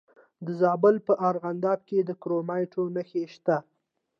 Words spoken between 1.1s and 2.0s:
ارغنداب کې